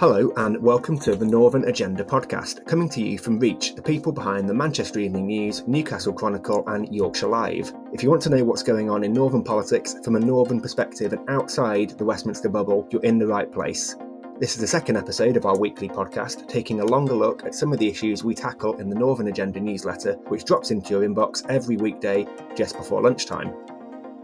[0.00, 4.12] Hello, and welcome to the Northern Agenda podcast, coming to you from Reach, the people
[4.12, 7.72] behind the Manchester Evening News, Newcastle Chronicle, and Yorkshire Live.
[7.92, 11.12] If you want to know what's going on in Northern politics from a Northern perspective
[11.12, 13.96] and outside the Westminster bubble, you're in the right place.
[14.38, 17.72] This is the second episode of our weekly podcast, taking a longer look at some
[17.72, 21.44] of the issues we tackle in the Northern Agenda newsletter, which drops into your inbox
[21.48, 23.52] every weekday just before lunchtime.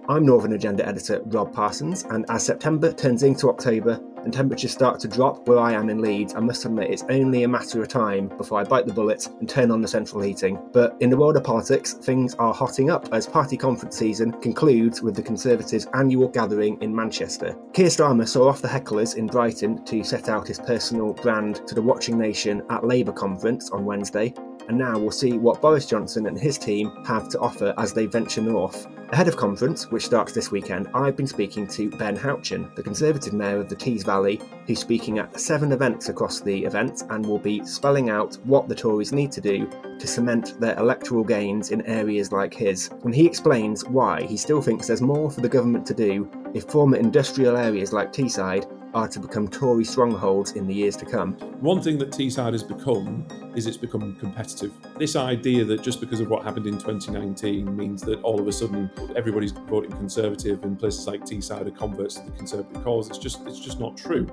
[0.08, 4.98] I'm Northern Agenda editor Rob Parsons, and as September turns into October, and temperatures start
[5.00, 7.88] to drop where I am in Leeds, I must admit it's only a matter of
[7.88, 10.58] time before I bite the bullet and turn on the central heating.
[10.72, 15.02] But in the world of politics, things are hotting up as party conference season concludes
[15.02, 17.56] with the Conservatives' annual gathering in Manchester.
[17.72, 21.74] Keir Starmer saw off the hecklers in Brighton to set out his personal brand to
[21.74, 24.34] the watching nation at Labour conference on Wednesday,
[24.68, 28.06] and now we'll see what Boris Johnson and his team have to offer as they
[28.06, 28.86] venture north.
[29.10, 33.32] Ahead of conference, which starts this weekend, I've been speaking to Ben Houchen, the Conservative
[33.32, 37.38] Mayor of the Tees Valley, who's speaking at seven events across the event and will
[37.38, 41.82] be spelling out what the Tories need to do to cement their electoral gains in
[41.82, 42.90] areas like his.
[43.04, 46.64] And he explains why he still thinks there's more for the government to do if
[46.64, 51.32] former industrial areas like Teesside are to become Tory strongholds in the years to come.
[51.60, 54.72] One thing that Teesside has become is it's become competitive.
[54.98, 58.52] This idea that just because of what happened in 2019 means that all of a
[58.52, 63.18] sudden everybody's voting Conservative and places like Teesside are converts to the Conservative cause, it's
[63.18, 64.26] just it's just not true.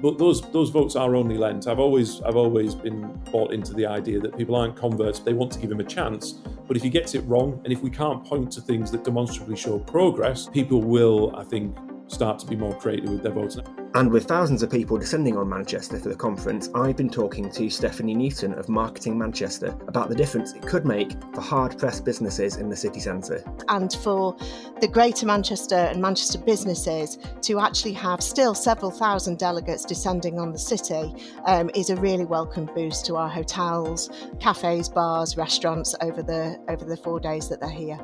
[0.00, 1.66] But those those votes are only lent.
[1.66, 5.50] I've always I've always been bought into the idea that people aren't converts, they want
[5.52, 6.34] to give him a chance.
[6.66, 9.56] But if he gets it wrong, and if we can't point to things that demonstrably
[9.56, 11.76] show progress, people will, I think,
[12.14, 13.58] start to be more creative with their votes.
[13.94, 17.70] And with thousands of people descending on Manchester for the conference, I've been talking to
[17.70, 22.56] Stephanie Newton of Marketing Manchester about the difference it could make for hard pressed businesses
[22.56, 23.44] in the city centre.
[23.68, 24.36] And for
[24.80, 30.50] the Greater Manchester and Manchester businesses to actually have still several thousand delegates descending on
[30.50, 31.14] the city
[31.46, 36.84] um, is a really welcome boost to our hotels, cafes, bars, restaurants over the over
[36.84, 38.00] the four days that they're here.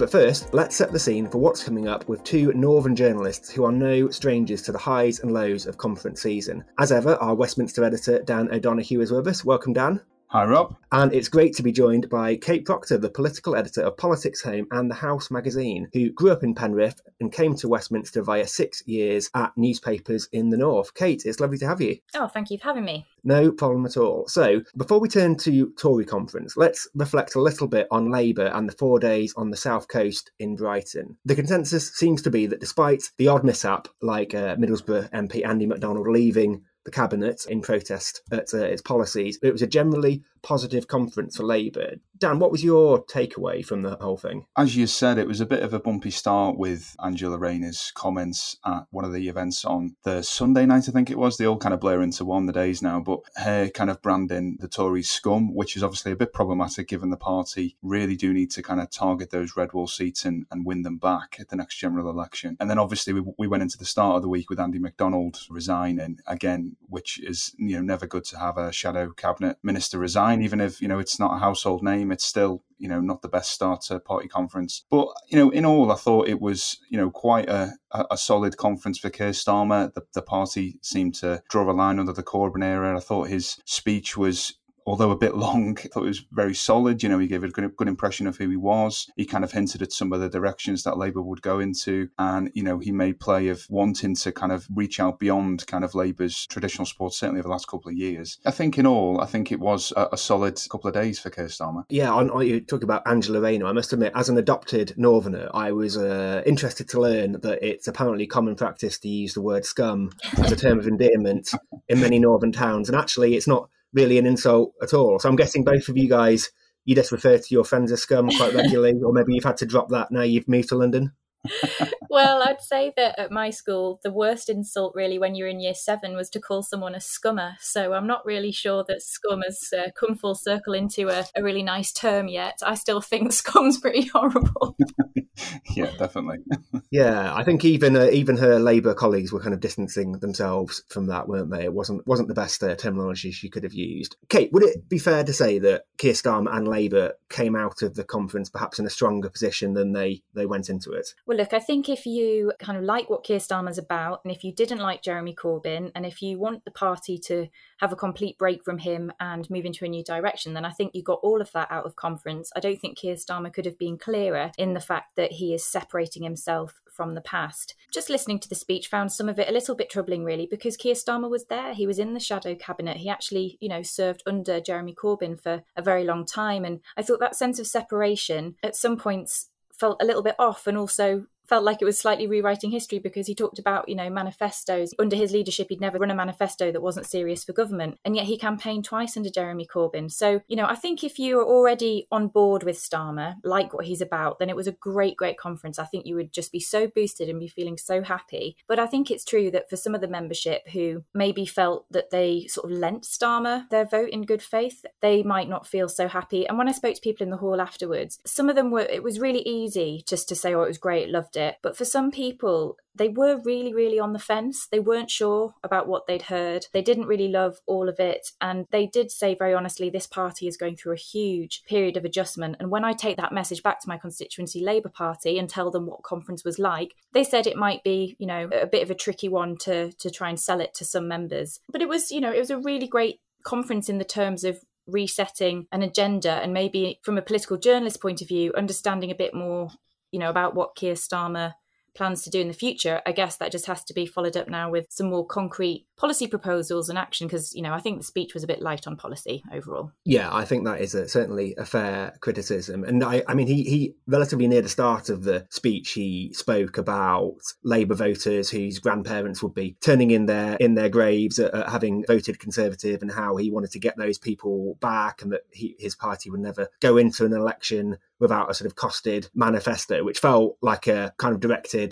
[0.00, 3.66] But first, let's set the scene for what's coming up with two Northern journalists who
[3.66, 6.64] are no strangers to the highs and lows of conference season.
[6.78, 9.44] As ever, our Westminster editor Dan O'Donoghue is with us.
[9.44, 10.00] Welcome, Dan.
[10.32, 10.76] Hi, Rob.
[10.92, 14.88] And it's great to be joined by Kate Proctor, the political editor of PoliticsHome and
[14.88, 19.28] The House magazine, who grew up in Penrith and came to Westminster via six years
[19.34, 20.94] at newspapers in the North.
[20.94, 21.98] Kate, it's lovely to have you.
[22.14, 23.08] Oh, thank you for having me.
[23.24, 24.28] No problem at all.
[24.28, 28.68] So, before we turn to Tory conference, let's reflect a little bit on Labour and
[28.68, 31.16] the four days on the south coast in Brighton.
[31.24, 35.66] The consensus seems to be that despite the odd mishap, like uh, Middlesbrough MP Andy
[35.66, 39.38] McDonald leaving the cabinet in protest at uh, its policies.
[39.42, 41.96] It was a generally positive conference for Labour.
[42.18, 44.46] Dan, what was your takeaway from the whole thing?
[44.56, 48.56] As you said, it was a bit of a bumpy start with Angela Rayner's comments
[48.64, 51.36] at one of the events on the Sunday night, I think it was.
[51.36, 54.58] They all kind of blur into one the days now, but her kind of branding
[54.60, 58.50] the Tories scum, which is obviously a bit problematic given the party really do need
[58.52, 61.56] to kind of target those red wall seats and, and win them back at the
[61.56, 62.56] next general election.
[62.60, 65.40] And then obviously we, we went into the start of the week with Andy McDonald
[65.48, 70.42] resigning again, which is you know never good to have a shadow cabinet minister resign,
[70.42, 72.10] even if you know it's not a household name.
[72.10, 74.84] It's still you know not the best start to party conference.
[74.90, 78.56] But you know in all, I thought it was you know quite a, a solid
[78.56, 79.92] conference for Keir Starmer.
[79.94, 82.96] The, the party seemed to draw a line under the Corbyn era.
[82.96, 84.54] I thought his speech was
[84.90, 87.00] although a bit long, I thought it was very solid.
[87.00, 89.08] You know, he gave a good, good impression of who he was.
[89.14, 92.08] He kind of hinted at some of the directions that Labour would go into.
[92.18, 95.84] And, you know, he made play of wanting to kind of reach out beyond kind
[95.84, 98.38] of Labour's traditional support, certainly over the last couple of years.
[98.44, 101.30] I think in all, I think it was a, a solid couple of days for
[101.30, 101.84] Keir Starmer.
[101.88, 103.66] Yeah, on, on, you talk about Angela Rayner.
[103.66, 107.86] I must admit, as an adopted Northerner, I was uh, interested to learn that it's
[107.86, 111.50] apparently common practice to use the word scum as a term of endearment
[111.88, 112.88] in many northern towns.
[112.88, 115.18] And actually, it's not really an insult at all.
[115.18, 116.50] So I'm guessing both of you guys,
[116.84, 119.66] you just refer to your friends as scum quite regularly, or maybe you've had to
[119.66, 121.12] drop that now you've moved to London.
[122.10, 125.74] well, I'd say that at my school, the worst insult really when you're in year
[125.74, 127.54] seven was to call someone a scummer.
[127.60, 131.42] So I'm not really sure that scum has uh, come full circle into a, a,
[131.42, 132.58] really nice term yet.
[132.62, 134.76] I still think scum's pretty horrible.
[135.76, 136.38] yeah, definitely.
[136.90, 141.06] yeah, I think even uh, even her Labour colleagues were kind of distancing themselves from
[141.06, 141.64] that, weren't they?
[141.64, 144.16] It wasn't wasn't the best uh, terminology she could have used.
[144.28, 147.94] Kate, would it be fair to say that Keir Starmer and Labour came out of
[147.94, 151.14] the conference perhaps in a stronger position than they they went into it?
[151.26, 154.44] Well, look, I think if you kind of like what Keir Starmer's about, and if
[154.44, 157.48] you didn't like Jeremy Corbyn, and if you want the party to
[157.78, 160.94] have a complete break from him and move into a new direction, then I think
[160.94, 162.50] you got all of that out of conference.
[162.54, 165.64] I don't think Keir Starmer could have been clearer in the fact that he is
[165.64, 167.74] separating himself from the past.
[167.92, 170.76] Just listening to the speech found some of it a little bit troubling, really, because
[170.76, 171.72] Keir Starmer was there.
[171.72, 172.98] He was in the shadow cabinet.
[172.98, 176.64] He actually, you know, served under Jeremy Corbyn for a very long time.
[176.64, 180.66] And I thought that sense of separation at some points felt a little bit off
[180.66, 184.08] and also felt like it was slightly rewriting history because he talked about, you know,
[184.08, 184.94] manifestos.
[185.00, 187.98] Under his leadership, he'd never run a manifesto that wasn't serious for government.
[188.04, 190.12] And yet he campaigned twice under Jeremy Corbyn.
[190.12, 193.86] So, you know, I think if you are already on board with Starmer, like what
[193.86, 195.80] he's about, then it was a great, great conference.
[195.80, 198.56] I think you would just be so boosted and be feeling so happy.
[198.68, 202.10] But I think it's true that for some of the membership who maybe felt that
[202.10, 206.06] they sort of lent Starmer their vote in good faith, they might not feel so
[206.06, 206.46] happy.
[206.46, 209.02] And when I spoke to people in the hall afterwards, some of them were, it
[209.02, 211.56] was really easy just to say, oh, it was great, loved it it.
[211.62, 214.66] But for some people, they were really, really on the fence.
[214.66, 216.66] They weren't sure about what they'd heard.
[216.72, 218.32] They didn't really love all of it.
[218.40, 222.04] And they did say very honestly, this party is going through a huge period of
[222.04, 222.56] adjustment.
[222.60, 225.86] And when I take that message back to my constituency Labour Party and tell them
[225.86, 228.94] what conference was like, they said it might be, you know, a bit of a
[228.94, 231.60] tricky one to to try and sell it to some members.
[231.70, 234.60] But it was, you know, it was a really great conference in the terms of
[234.86, 239.34] resetting an agenda and maybe from a political journalist point of view understanding a bit
[239.34, 239.70] more
[240.12, 241.54] you know, about what Keir Starmer
[241.94, 244.48] plans to do in the future, I guess that just has to be followed up
[244.48, 248.04] now with some more concrete policy proposals and action because, you know, I think the
[248.04, 249.92] speech was a bit light on policy overall.
[250.04, 252.84] Yeah, I think that is a, certainly a fair criticism.
[252.84, 256.78] And I, I mean, he, he, relatively near the start of the speech, he spoke
[256.78, 261.68] about Labour voters whose grandparents would be turning in their, in their graves at, at
[261.68, 265.76] having voted Conservative and how he wanted to get those people back and that he,
[265.78, 270.18] his party would never go into an election without a sort of costed manifesto, which
[270.18, 271.89] felt like a kind of directed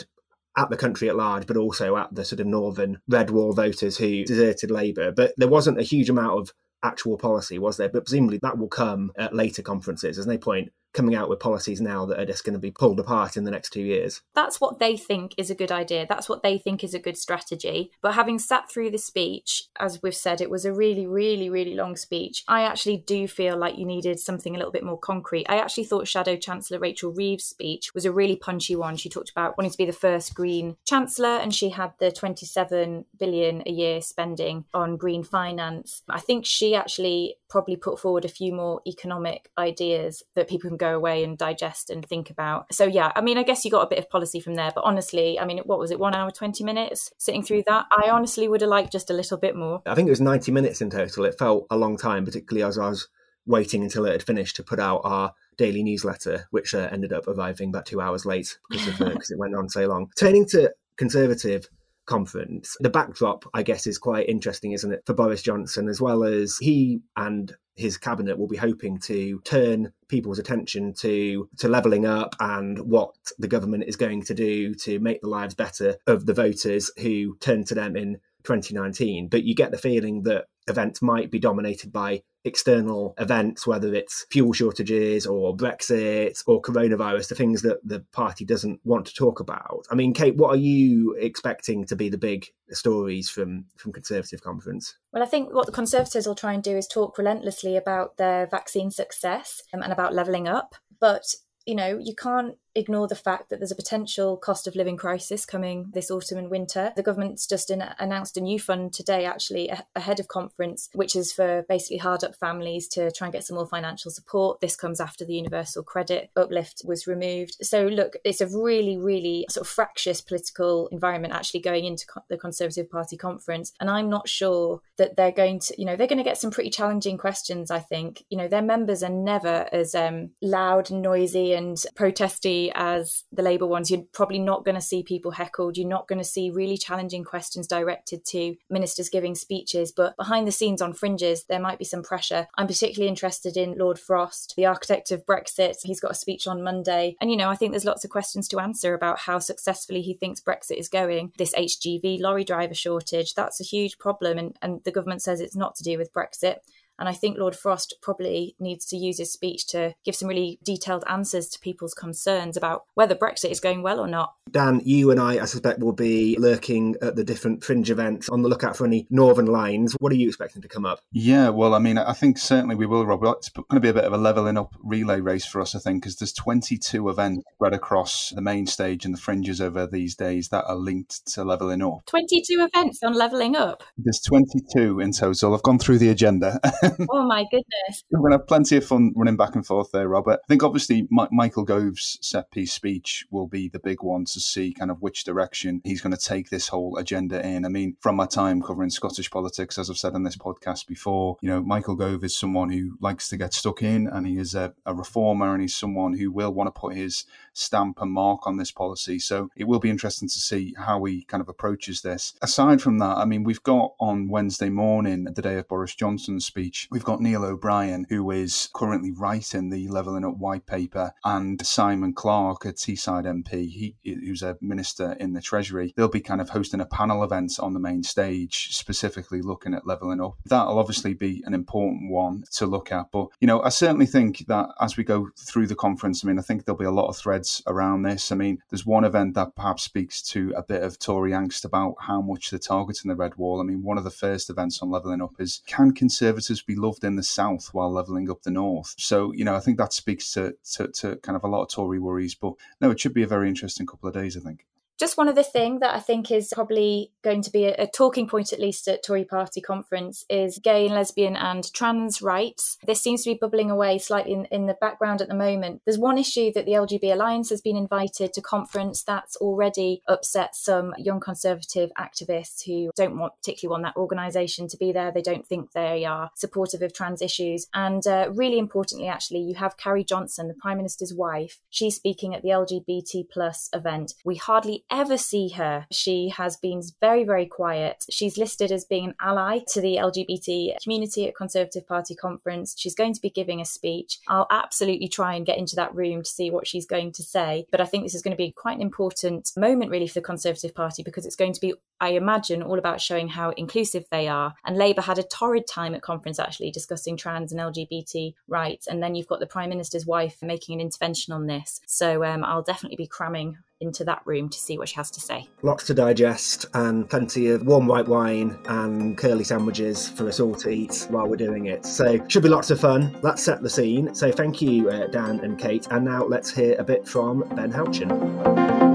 [0.58, 3.96] at the country at large, but also at the sort of northern red wall voters
[3.96, 5.12] who deserted Labour.
[5.12, 6.52] But there wasn't a huge amount of
[6.82, 7.88] actual policy, was there?
[7.88, 10.16] But presumably that will come at later conferences.
[10.16, 12.98] There's no point coming out with policies now that are just going to be pulled
[12.98, 14.22] apart in the next two years.
[14.34, 16.06] That's what they think is a good idea.
[16.08, 17.92] That's what they think is a good strategy.
[18.02, 21.74] But having sat through the speech, as we've said, it was a really, really, really
[21.74, 22.44] long speech.
[22.48, 25.46] I actually do feel like you needed something a little bit more concrete.
[25.48, 28.96] I actually thought Shadow Chancellor Rachel Reeves' speech was a really punchy one.
[28.96, 33.04] She talked about wanting to be the first Green Chancellor, and she had the 27
[33.18, 36.02] billion a year spending on green finance.
[36.08, 40.76] I think she actually probably put forward a few more economic ideas that people can
[40.76, 42.72] go away and digest and think about.
[42.72, 44.84] So yeah, I mean, I guess you got a bit of policy from there, but
[44.84, 47.86] honestly, I mean, what was it, one hour twenty minutes sitting through that?
[47.90, 49.82] I honestly would have liked just a little bit more.
[49.86, 51.24] I think it was ninety minutes in total.
[51.24, 53.08] It felt a long time, particularly as I was
[53.46, 57.26] waiting until it had finished to put out our daily newsletter, which uh, ended up
[57.26, 60.10] arriving about two hours late because of because it went on so long.
[60.16, 61.68] Turning to conservative
[62.08, 62.76] conference.
[62.80, 66.58] The backdrop, I guess, is quite interesting, isn't it, for Boris Johnson, as well as
[66.58, 72.34] he and his cabinet will be hoping to turn people's attention to to levelling up
[72.40, 76.34] and what the government is going to do to make the lives better of the
[76.34, 79.28] voters who turned to them in 2019.
[79.28, 84.26] But you get the feeling that events might be dominated by external events, whether it's
[84.30, 89.38] fuel shortages or Brexit or coronavirus, the things that the party doesn't want to talk
[89.38, 89.86] about.
[89.90, 94.42] I mean, Kate, what are you expecting to be the big stories from from Conservative
[94.42, 94.96] conference?
[95.12, 98.46] Well, I think what the Conservatives will try and do is talk relentlessly about their
[98.46, 100.74] vaccine success um, and about levelling up.
[101.00, 101.34] But
[101.66, 105.44] you know, you can't ignore the fact that there's a potential cost of living crisis
[105.44, 106.92] coming this autumn and winter.
[106.96, 111.32] The government's just in, announced a new fund today, actually, ahead of conference, which is
[111.32, 114.60] for basically hard up families to try and get some more financial support.
[114.60, 117.56] This comes after the universal credit uplift was removed.
[117.62, 122.38] So, look, it's a really, really sort of fractious political environment actually going into the
[122.38, 123.72] Conservative Party conference.
[123.80, 126.50] And I'm not sure that they're going to, you know, they're going to get some
[126.50, 128.24] pretty challenging questions, I think.
[128.30, 133.66] You know, their members are never as um, loud, noisy, and protesty as the Labour
[133.66, 135.76] ones, you're probably not going to see people heckled.
[135.76, 139.92] You're not going to see really challenging questions directed to ministers giving speeches.
[139.92, 142.46] But behind the scenes on fringes, there might be some pressure.
[142.56, 145.76] I'm particularly interested in Lord Frost, the architect of Brexit.
[145.82, 147.16] He's got a speech on Monday.
[147.20, 150.14] And, you know, I think there's lots of questions to answer about how successfully he
[150.14, 151.32] thinks Brexit is going.
[151.38, 154.38] This HGV lorry driver shortage, that's a huge problem.
[154.38, 156.58] And, and the government says it's not to do with Brexit.
[156.98, 160.58] And I think Lord Frost probably needs to use his speech to give some really
[160.64, 164.34] detailed answers to people's concerns about whether Brexit is going well or not.
[164.50, 168.42] Dan, you and I, I suspect, will be lurking at the different fringe events on
[168.42, 169.94] the lookout for any northern lines.
[170.00, 171.00] What are you expecting to come up?
[171.12, 173.22] Yeah, well, I mean, I think certainly we will, Rob.
[173.24, 175.78] It's going to be a bit of a levelling up relay race for us, I
[175.78, 180.14] think, because there's 22 events spread across the main stage and the fringes over these
[180.14, 182.06] days that are linked to levelling up.
[182.06, 183.82] 22 events on levelling up?
[183.96, 185.54] There's 22 in total.
[185.54, 186.58] I've gone through the agenda.
[187.10, 188.04] oh my goodness.
[188.10, 190.40] We're going to have plenty of fun running back and forth there, Robert.
[190.44, 194.40] I think obviously M- Michael Gove's set piece speech will be the big one to
[194.40, 197.64] see kind of which direction he's going to take this whole agenda in.
[197.64, 201.36] I mean, from my time covering Scottish politics, as I've said on this podcast before,
[201.40, 204.54] you know, Michael Gove is someone who likes to get stuck in and he is
[204.54, 207.24] a, a reformer and he's someone who will want to put his
[207.58, 209.18] stamp and mark on this policy.
[209.18, 212.34] So it will be interesting to see how he kind of approaches this.
[212.40, 216.46] Aside from that, I mean, we've got on Wednesday morning, the day of Boris Johnson's
[216.46, 221.64] speech, we've got Neil O'Brien, who is currently writing the Levelling Up white paper, and
[221.66, 225.92] Simon Clarke, a Teesside MP, he, who's a minister in the Treasury.
[225.96, 229.86] They'll be kind of hosting a panel event on the main stage, specifically looking at
[229.86, 230.36] levelling up.
[230.46, 233.10] That'll obviously be an important one to look at.
[233.10, 236.38] But, you know, I certainly think that as we go through the conference, I mean,
[236.38, 238.32] I think there'll be a lot of threads around this.
[238.32, 241.94] I mean, there's one event that perhaps speaks to a bit of Tory angst about
[242.00, 243.60] how much they're targeting the red wall.
[243.60, 247.04] I mean, one of the first events on levelling up is can Conservatives be loved
[247.04, 248.94] in the south while levelling up the north?
[248.98, 251.68] So, you know, I think that speaks to, to, to kind of a lot of
[251.68, 252.34] Tory worries.
[252.34, 254.64] But no, it should be a very interesting couple of days, I think.
[254.98, 258.26] Just one other thing that I think is probably going to be a, a, talking
[258.26, 262.78] point, at least at Tory Party conference, is gay and lesbian and trans rights.
[262.84, 265.82] This seems to be bubbling away slightly in, in the background at the moment.
[265.84, 270.56] There's one issue that the LGB Alliance has been invited to conference that's already upset
[270.56, 275.12] some young conservative activists who don't want particularly want that organisation to be there.
[275.12, 277.68] They don't think they are supportive of trans issues.
[277.72, 281.60] And uh, really importantly, actually, you have Carrie Johnson, the Prime Minister's wife.
[281.70, 284.14] She's speaking at the LGBT plus event.
[284.24, 285.86] We hardly ever see her.
[285.90, 288.04] She has been very, very quiet.
[288.10, 292.74] She's listed as being an ally to the LGBT community at Conservative Party conference.
[292.76, 294.18] She's going to be giving a speech.
[294.28, 297.66] I'll absolutely try and get into that room to see what she's going to say.
[297.70, 300.20] But I think this is going to be quite an important moment, really, for the
[300.22, 304.28] Conservative Party because it's going to be, I imagine, all about showing how inclusive they
[304.28, 304.54] are.
[304.64, 308.86] And Labour had a torrid time at conference, actually, discussing trans and LGBT rights.
[308.86, 311.80] And then you've got the Prime Minister's wife making an intervention on this.
[311.86, 315.20] So um, I'll definitely be cramming into that room to see what she has to
[315.20, 315.48] say.
[315.62, 320.54] Lots to digest and plenty of warm white wine and curly sandwiches for us all
[320.56, 321.84] to eat while we're doing it.
[321.84, 323.16] So, should be lots of fun.
[323.22, 324.14] Let's set the scene.
[324.14, 325.86] So, thank you, uh, Dan and Kate.
[325.90, 328.87] And now let's hear a bit from Ben Houchen.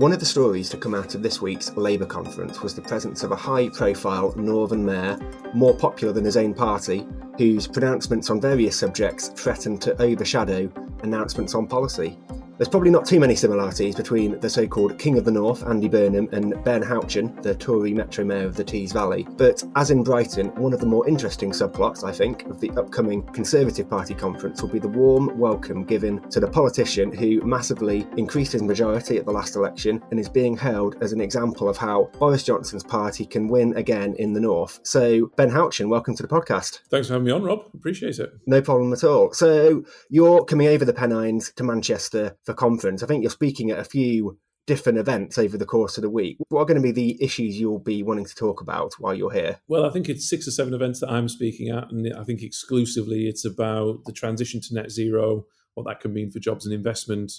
[0.00, 3.22] One of the stories to come out of this week's Labour conference was the presence
[3.22, 5.18] of a high profile Northern mayor,
[5.52, 11.54] more popular than his own party, whose pronouncements on various subjects threatened to overshadow announcements
[11.54, 12.18] on policy.
[12.60, 15.88] There's probably not too many similarities between the so called King of the North, Andy
[15.88, 19.26] Burnham, and Ben Houchen, the Tory Metro Mayor of the Tees Valley.
[19.38, 23.22] But as in Brighton, one of the more interesting subplots, I think, of the upcoming
[23.28, 28.52] Conservative Party conference will be the warm welcome given to the politician who massively increased
[28.52, 32.10] his majority at the last election and is being held as an example of how
[32.18, 34.80] Boris Johnson's party can win again in the North.
[34.82, 36.80] So, Ben Houchen, welcome to the podcast.
[36.90, 37.70] Thanks for having me on, Rob.
[37.72, 38.34] Appreciate it.
[38.46, 39.32] No problem at all.
[39.32, 43.02] So, you're coming over the Pennines to Manchester for conference.
[43.02, 46.36] I think you're speaking at a few different events over the course of the week.
[46.48, 49.32] What are going to be the issues you'll be wanting to talk about while you're
[49.32, 49.60] here?
[49.68, 52.42] Well, I think it's six or seven events that I'm speaking at, and I think
[52.42, 56.74] exclusively it's about the transition to net zero, what that can mean for jobs and
[56.74, 57.32] investment.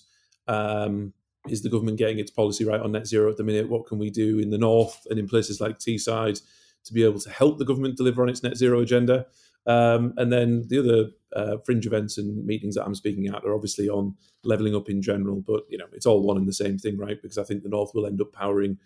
[0.48, 1.14] Um,
[1.50, 3.70] is the government getting its policy right on net zero at the minute?
[3.70, 6.42] What can we do in the north and in places like Teesside
[6.86, 9.26] to be able to help the government deliver on its net zero agenda?
[9.66, 13.54] Um, and then the other uh, fringe events and meetings that I'm speaking at are
[13.54, 16.78] obviously on levelling up in general, but you know it's all one and the same
[16.78, 17.22] thing, right?
[17.22, 18.78] Because I think the North will end up powering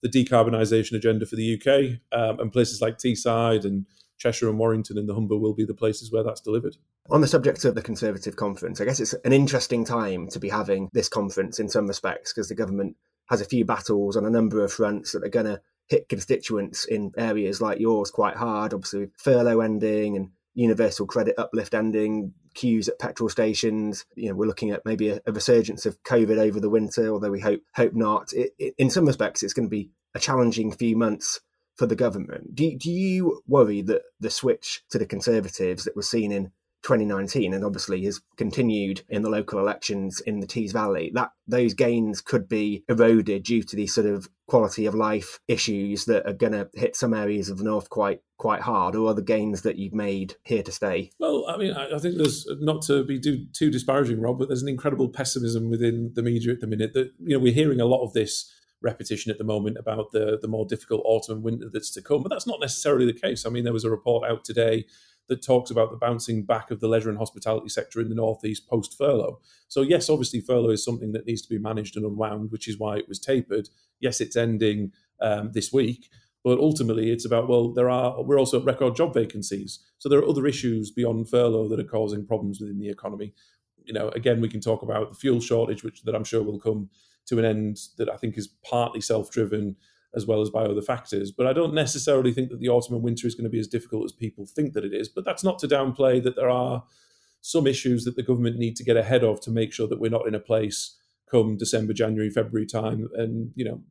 [0.00, 3.86] the decarbonisation agenda for the UK, um, and places like Teesside and
[4.18, 6.76] Cheshire and Warrington and the Humber will be the places where that's delivered.
[7.10, 10.48] On the subject of the Conservative conference, I guess it's an interesting time to be
[10.48, 12.96] having this conference in some respects because the government
[13.28, 16.84] has a few battles on a number of fronts that are going to hit constituents
[16.84, 18.74] in areas like yours quite hard.
[18.74, 24.04] Obviously, furlough ending and universal credit uplift ending, queues at petrol stations.
[24.16, 27.30] You know, we're looking at maybe a, a resurgence of COVID over the winter, although
[27.30, 28.32] we hope hope not.
[28.32, 31.40] It, it, in some respects, it's going to be a challenging few months
[31.76, 32.56] for the government.
[32.56, 36.50] Do, do you worry that the switch to the Conservatives that was seen in
[36.82, 41.74] 2019 and obviously has continued in the local elections in the Tees Valley, that those
[41.74, 46.32] gains could be eroded due to these sort of quality of life issues that are
[46.32, 49.62] going to hit some areas of the north quite quite hard, or are the gains
[49.62, 51.10] that you've made here to stay?
[51.18, 54.62] Well, I mean, I, think there's not to be too, too disparaging, Rob, but there's
[54.62, 56.94] an incredible pessimism within the media at the minute.
[56.94, 60.38] That you know we're hearing a lot of this repetition at the moment about the
[60.40, 63.44] the more difficult autumn and winter that's to come, but that's not necessarily the case.
[63.44, 64.86] I mean, there was a report out today
[65.28, 68.68] that talks about the bouncing back of the leisure and hospitality sector in the northeast
[68.68, 69.40] post furlough.
[69.68, 72.78] So yes, obviously furlough is something that needs to be managed and unwound, which is
[72.78, 73.68] why it was tapered.
[74.00, 76.08] Yes, it's ending um, this week,
[76.42, 80.18] but ultimately it's about well, there are we're also at record job vacancies, so there
[80.18, 83.34] are other issues beyond furlough that are causing problems within the economy.
[83.84, 86.60] You know, again, we can talk about the fuel shortage, which that I'm sure will
[86.60, 86.90] come
[87.26, 89.76] to an end that I think is partly self-driven
[90.14, 91.30] as well as by other factors.
[91.30, 93.68] But I don't necessarily think that the autumn and winter is going to be as
[93.68, 95.08] difficult as people think that it is.
[95.08, 96.84] But that's not to downplay that there are
[97.40, 100.10] some issues that the government need to get ahead of to make sure that we're
[100.10, 100.96] not in a place
[101.30, 103.82] come December, January, February time, and you know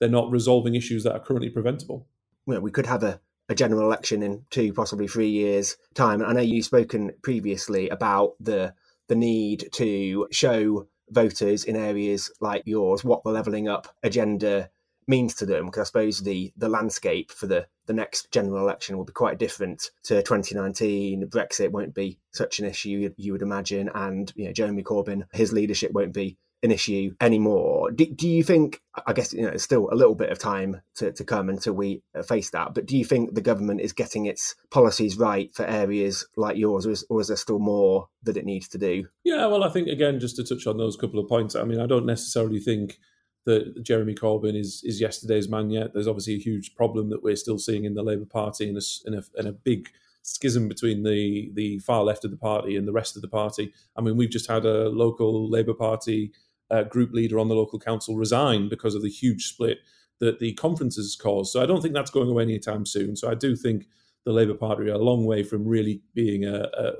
[0.00, 2.06] they're not resolving issues that are currently preventable.
[2.46, 6.22] Well, we could have a, a general election in two, possibly three years' time.
[6.22, 8.74] I know you've spoken previously about the
[9.08, 14.70] the need to show voters in areas like yours what the levelling up agenda
[15.06, 18.96] means to them because I suppose the the landscape for the the next general election
[18.96, 21.28] will be quite different to 2019.
[21.28, 25.52] Brexit won't be such an issue you, would imagine, and you know Jeremy Corbyn, his
[25.52, 27.90] leadership won't be an issue anymore.
[27.90, 28.80] Do, do you think?
[29.06, 31.74] I guess you know it's still a little bit of time to, to come until
[31.74, 32.72] we uh, face that.
[32.74, 36.86] But do you think the government is getting its policies right for areas like yours,
[36.86, 39.06] or is, or is there still more that it needs to do?
[39.24, 41.54] Yeah, well, I think again, just to touch on those couple of points.
[41.54, 42.98] I mean, I don't necessarily think
[43.44, 45.92] that Jeremy Corbyn is is yesterday's man yet.
[45.92, 48.82] There's obviously a huge problem that we're still seeing in the Labour Party and a,
[49.06, 49.90] in a, in a big
[50.22, 53.72] schism between the the far left of the party and the rest of the party.
[53.96, 56.32] I mean, we've just had a local Labour Party
[56.70, 59.78] uh, group leader on the local council resign because of the huge split
[60.20, 61.52] that the conferences caused.
[61.52, 63.16] So I don't think that's going away anytime soon.
[63.16, 63.86] So I do think
[64.24, 66.92] the Labour Party are a long way from really being a, a,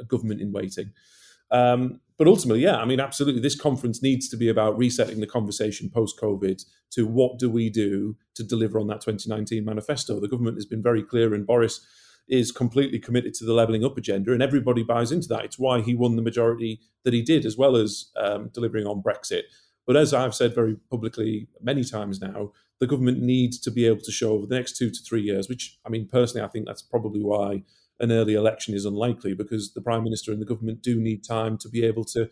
[0.00, 0.92] a government in waiting.
[1.50, 5.26] Um, but ultimately, yeah, I mean, absolutely, this conference needs to be about resetting the
[5.26, 10.20] conversation post COVID to what do we do to deliver on that 2019 manifesto.
[10.20, 11.80] The government has been very clear, and Boris
[12.28, 15.44] is completely committed to the levelling up agenda, and everybody buys into that.
[15.44, 19.02] It's why he won the majority that he did, as well as um, delivering on
[19.02, 19.44] Brexit.
[19.86, 24.02] But as I've said very publicly many times now, the government needs to be able
[24.02, 26.66] to show over the next two to three years, which I mean, personally, I think
[26.66, 27.62] that's probably why
[28.00, 31.58] an early election is unlikely because the prime minister and the government do need time
[31.58, 32.28] to be able to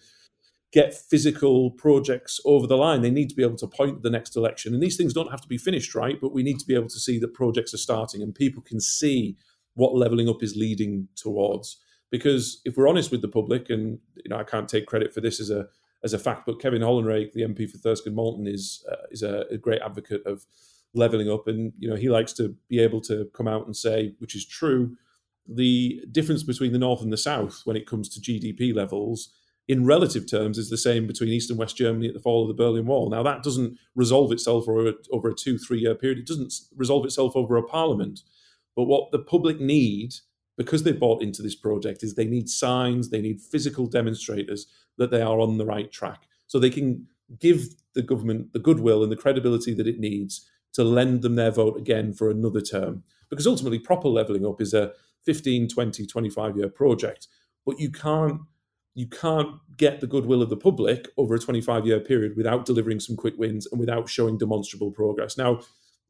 [0.72, 3.00] get physical projects over the line.
[3.00, 4.74] They need to be able to point the next election.
[4.74, 6.20] And these things don't have to be finished, right?
[6.20, 8.80] But we need to be able to see that projects are starting and people can
[8.80, 9.36] see
[9.74, 11.78] what levelling up is leading towards.
[12.10, 15.20] Because if we're honest with the public, and you know, I can't take credit for
[15.20, 15.68] this as a
[16.04, 19.22] as a fact, but Kevin Hollinrake, the MP for Thirsk and Malton, is uh, is
[19.22, 20.46] a, a great advocate of
[20.94, 24.14] levelling up, and you know he likes to be able to come out and say,
[24.18, 24.96] which is true,
[25.48, 29.30] the difference between the north and the south when it comes to GDP levels
[29.66, 32.48] in relative terms is the same between East and West Germany at the fall of
[32.48, 33.10] the Berlin Wall.
[33.10, 36.18] Now that doesn't resolve itself over a, over a two three year period.
[36.18, 38.20] It doesn't resolve itself over a parliament.
[38.74, 40.14] But what the public need,
[40.56, 45.10] because they've bought into this project, is they need signs, they need physical demonstrators that
[45.10, 47.06] they are on the right track, so they can
[47.38, 51.50] give the government the goodwill and the credibility that it needs to lend them their
[51.50, 53.02] vote again for another term.
[53.28, 54.92] Because ultimately, proper levelling up is a
[55.24, 57.28] 15, 20, 25 year project.
[57.66, 58.40] But you can't
[58.98, 62.98] you can't get the goodwill of the public over a 25 year period without delivering
[62.98, 65.38] some quick wins and without showing demonstrable progress.
[65.38, 65.60] Now,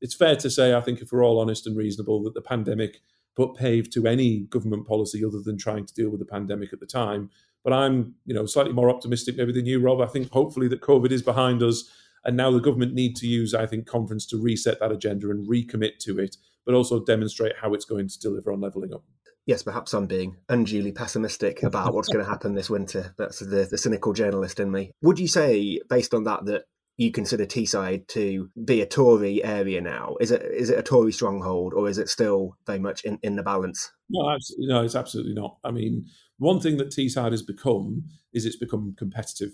[0.00, 3.02] it's fair to say, I think, if we're all honest and reasonable, that the pandemic
[3.36, 6.80] put pave to any government policy other than trying to deal with the pandemic at
[6.80, 7.28] the time.
[7.62, 10.00] But I'm, you know, slightly more optimistic maybe than you, Rob.
[10.00, 11.90] I think hopefully that COVID is behind us,
[12.24, 15.46] and now the government need to use, I think, conference to reset that agenda and
[15.46, 16.36] recommit to it
[16.68, 19.02] but also demonstrate how it's going to deliver on levelling up.
[19.46, 23.14] Yes, perhaps I'm being unduly pessimistic about what's going to happen this winter.
[23.16, 24.90] That's the, the cynical journalist in me.
[25.00, 26.64] Would you say, based on that, that
[26.98, 30.16] you consider Teesside to be a Tory area now?
[30.20, 33.36] Is it is it a Tory stronghold, or is it still very much in, in
[33.36, 33.90] the balance?
[34.10, 35.56] No, no, it's absolutely not.
[35.64, 36.04] I mean,
[36.36, 38.04] one thing that Teesside has become
[38.34, 39.52] is it's become competitive.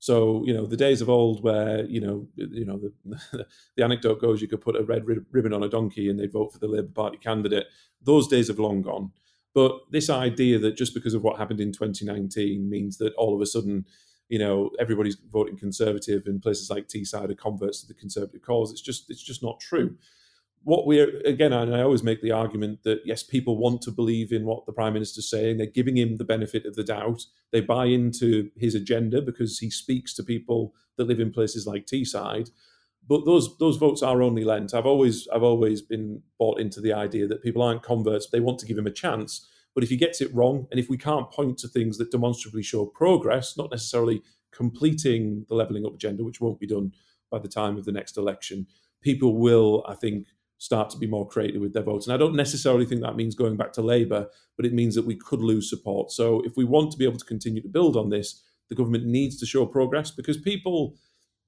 [0.00, 4.20] So you know the days of old where you know you know the, the anecdote
[4.20, 6.68] goes you could put a red ribbon on a donkey and they'd vote for the
[6.68, 7.66] Labour Party candidate.
[8.02, 9.12] Those days have long gone.
[9.54, 13.42] But this idea that just because of what happened in 2019 means that all of
[13.42, 13.84] a sudden
[14.30, 18.72] you know everybody's voting Conservative in places like Teesside are converts to the Conservative cause.
[18.72, 19.96] It's just it's just not true
[20.62, 24.32] what we're again, and I always make the argument that yes, people want to believe
[24.32, 25.56] in what the prime minister's saying.
[25.56, 27.24] They're giving him the benefit of the doubt.
[27.50, 31.86] They buy into his agenda because he speaks to people that live in places like
[31.86, 32.50] Teesside.
[33.08, 34.74] But those those votes are only lent.
[34.74, 38.28] I've always I've always been bought into the idea that people aren't converts.
[38.28, 39.46] They want to give him a chance.
[39.74, 42.62] But if he gets it wrong, and if we can't point to things that demonstrably
[42.62, 44.20] show progress, not necessarily
[44.52, 46.92] completing the levelling up agenda, which won't be done
[47.30, 48.66] by the time of the next election,
[49.00, 50.26] people will, I think,
[50.60, 52.06] start to be more creative with their votes.
[52.06, 55.06] And I don't necessarily think that means going back to Labour, but it means that
[55.06, 56.12] we could lose support.
[56.12, 59.06] So if we want to be able to continue to build on this, the government
[59.06, 60.96] needs to show progress because people,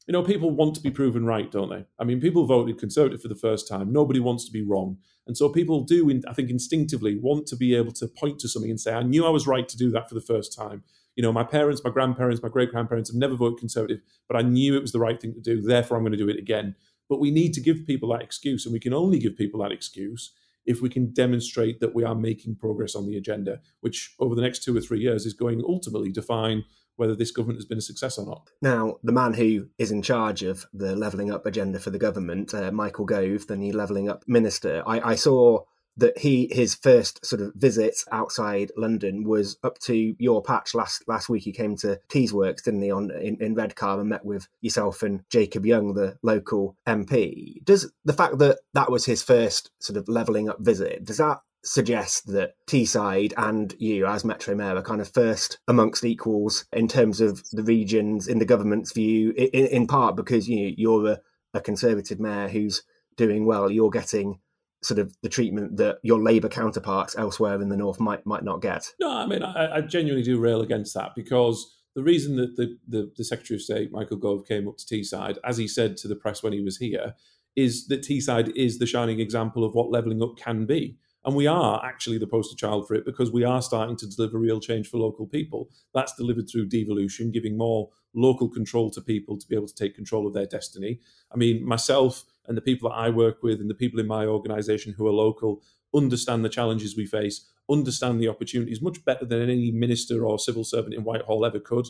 [0.07, 1.85] you know, people want to be proven right, don't they?
[1.99, 3.93] I mean, people voted Conservative for the first time.
[3.93, 4.97] Nobody wants to be wrong.
[5.27, 8.71] And so people do, I think, instinctively want to be able to point to something
[8.71, 10.85] and say, I knew I was right to do that for the first time.
[11.17, 14.43] You know, my parents, my grandparents, my great grandparents have never voted Conservative, but I
[14.43, 15.61] knew it was the right thing to do.
[15.61, 16.77] Therefore, I'm going to do it again.
[17.09, 19.73] But we need to give people that excuse, and we can only give people that
[19.73, 20.33] excuse
[20.65, 24.43] if we can demonstrate that we are making progress on the agenda, which over the
[24.43, 26.65] next two or three years is going ultimately define
[26.97, 28.51] whether this government has been a success or not.
[28.61, 32.55] Now, the man who is in charge of the levelling up agenda for the government,
[32.55, 35.65] uh, Michael Gove, the new levelling up minister, I, I saw
[35.97, 41.05] that he his first sort of visit outside London was up to your patch last
[41.07, 41.45] last week.
[41.45, 45.23] He came to Teesworks, didn't he, on in, in Redcar and met with yourself and
[45.29, 47.63] Jacob Young, the local MP.
[47.65, 51.41] Does the fact that that was his first sort of levelling up visit does that
[51.65, 56.89] suggest that Teesside and you, as Metro Mayor, are kind of first amongst equals in
[56.89, 61.13] terms of the regions in the government's view, in, in part because you know, you're
[61.13, 61.21] a,
[61.55, 62.83] a Conservative mayor who's
[63.17, 63.71] doing well.
[63.71, 64.41] You're getting
[64.83, 68.61] sort of the treatment that your Labour counterparts elsewhere in the north might might not
[68.61, 68.93] get.
[69.01, 72.79] No, I mean I, I genuinely do rail against that because the reason that the,
[72.89, 76.09] the, the Secretary of State Michael Gove came up to Teesside, as he said to
[76.09, 77.15] the press when he was here,
[77.55, 80.97] is that Teesside is the shining example of what levelling up can be.
[81.25, 84.39] And we are actually the poster child for it because we are starting to deliver
[84.39, 85.69] real change for local people.
[85.95, 89.95] That's delivered through devolution, giving more local control to people to be able to take
[89.95, 90.99] control of their destiny.
[91.33, 94.27] I mean, myself and the people that I work with and the people in my
[94.27, 95.63] organization who are local
[95.95, 100.65] understand the challenges we face, understand the opportunities much better than any minister or civil
[100.65, 101.87] servant in Whitehall ever could.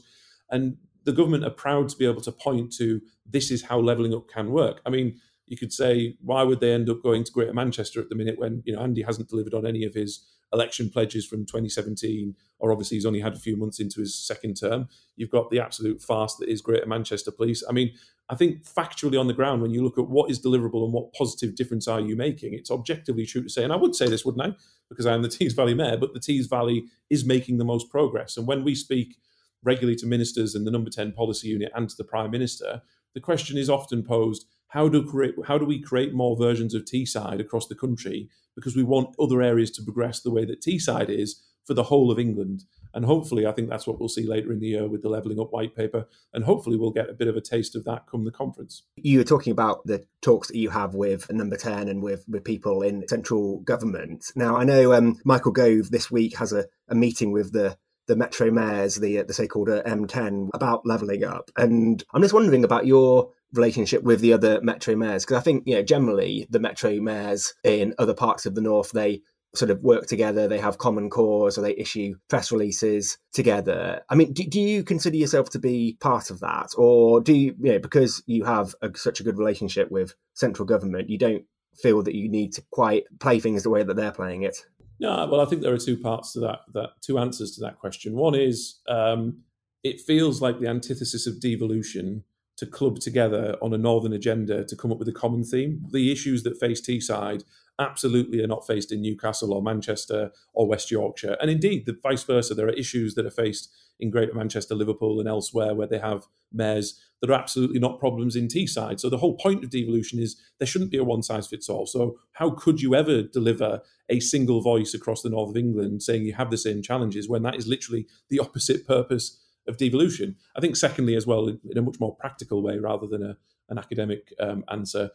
[0.51, 4.15] And the government are proud to be able to point to this is how levelling
[4.15, 4.81] up can work.
[4.85, 8.09] I mean, you could say, why would they end up going to Greater Manchester at
[8.09, 11.41] the minute when you know Andy hasn't delivered on any of his election pledges from
[11.47, 14.89] 2017, or obviously he's only had a few months into his second term.
[15.17, 17.65] You've got the absolute farce that is Greater Manchester Police.
[17.69, 17.93] I mean,
[18.29, 21.13] I think factually on the ground, when you look at what is deliverable and what
[21.13, 24.25] positive difference are you making, it's objectively true to say, and I would say this,
[24.25, 24.57] wouldn't I?
[24.89, 27.91] Because I am the Tees Valley Mayor, but the Tees Valley is making the most
[27.91, 28.37] progress.
[28.37, 29.17] And when we speak
[29.63, 32.83] regularly to ministers and the number 10 policy unit and to the Prime Minister,
[33.15, 36.85] the question is often posed how do create how do we create more versions of
[36.85, 41.11] Teesside across the country because we want other areas to progress the way that Teesside
[41.11, 42.65] is for the whole of England.
[42.95, 45.41] And hopefully, I think that's what we'll see later in the year with the levelling
[45.41, 46.07] up white paper.
[46.35, 48.83] And hopefully, we'll get a bit of a taste of that come the conference.
[48.97, 52.45] You were talking about the talks that you have with Number 10 and with, with
[52.45, 54.27] people in central government.
[54.37, 57.79] Now, I know um, Michael Gove this week has a, a meeting with the
[58.13, 61.51] the metro mayors, the the so-called uh, M10, about levelling up.
[61.57, 65.65] And I'm just wondering about your relationship with the other metro mayors because I think
[65.67, 69.23] you know generally the metro mayors in other parts of the north they
[69.55, 74.03] sort of work together they have common cause or they issue press releases together.
[74.11, 76.73] I mean do, do you consider yourself to be part of that?
[76.77, 80.67] Or do you, you know because you have a, such a good relationship with central
[80.67, 81.45] government you don't
[81.75, 84.67] feel that you need to quite play things the way that they're playing it
[85.03, 87.79] no well i think there are two parts to that that two answers to that
[87.79, 89.43] question one is um,
[89.83, 92.25] it feels like the antithesis of devolution
[92.57, 95.85] to club together on a northern agenda to come up with a common theme.
[95.91, 97.45] The issues that face Teesside
[97.79, 101.37] absolutely are not faced in Newcastle or Manchester or West Yorkshire.
[101.41, 102.55] And indeed, the vice versa.
[102.55, 106.27] There are issues that are faced in Greater Manchester, Liverpool, and elsewhere where they have
[106.53, 109.01] mayors that are absolutely not problems in Teesside.
[109.01, 111.87] So the whole point of devolution is there shouldn't be a one size fits all.
[111.87, 116.25] So how could you ever deliver a single voice across the north of England saying
[116.25, 120.37] you have the same challenges when that is literally the opposite purpose of devolution.
[120.57, 123.37] I think, secondly, as well, in, a much more practical way rather than a,
[123.69, 125.11] an academic um, answer,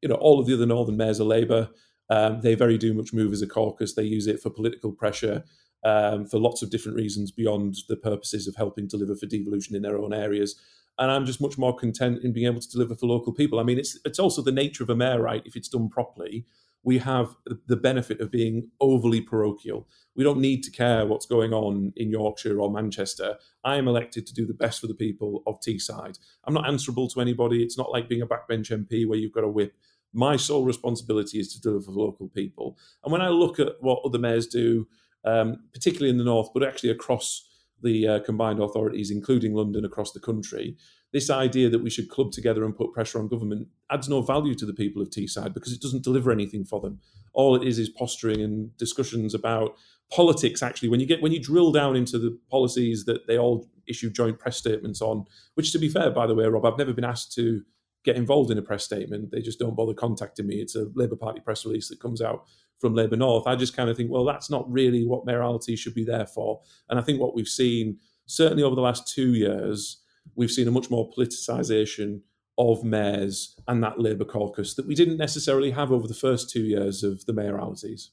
[0.00, 1.68] you know, all of the other northern mayors are Labour.
[2.10, 3.94] Um, they very do much move as a caucus.
[3.94, 5.44] They use it for political pressure
[5.84, 9.82] um, for lots of different reasons beyond the purposes of helping deliver for devolution in
[9.82, 10.56] their own areas.
[10.98, 13.58] And I'm just much more content in being able to deliver for local people.
[13.58, 15.42] I mean, it's it's also the nature of a mayor, right?
[15.46, 16.44] If it's done properly,
[16.82, 19.88] we have the benefit of being overly parochial.
[20.16, 23.36] We don't need to care what's going on in Yorkshire or Manchester.
[23.64, 26.18] I am elected to do the best for the people of Teesside.
[26.44, 27.62] I'm not answerable to anybody.
[27.62, 29.74] It's not like being a backbench MP where you've got a whip.
[30.12, 32.76] My sole responsibility is to deliver for local people.
[33.04, 34.88] And when I look at what other mayors do,
[35.24, 37.46] um, particularly in the north, but actually across
[37.82, 40.76] the uh, combined authorities, including London, across the country,
[41.12, 44.54] this idea that we should club together and put pressure on government adds no value
[44.54, 47.00] to the people of Teesside because it doesn't deliver anything for them.
[47.32, 49.76] All it is is posturing and discussions about
[50.12, 50.62] politics.
[50.62, 54.10] Actually, when you get when you drill down into the policies that they all issue
[54.10, 57.04] joint press statements on, which to be fair, by the way, Rob, I've never been
[57.04, 57.62] asked to
[58.04, 59.30] get involved in a press statement.
[59.30, 60.56] They just don't bother contacting me.
[60.56, 62.44] It's a Labour Party press release that comes out
[62.78, 63.46] from Labour North.
[63.46, 66.60] I just kind of think, well, that's not really what mayoralty should be there for.
[66.88, 70.02] And I think what we've seen, certainly over the last two years,
[70.34, 72.22] we've seen a much more politicisation
[72.56, 76.62] of mayors and that Labour caucus that we didn't necessarily have over the first two
[76.62, 78.10] years of the mayoralties.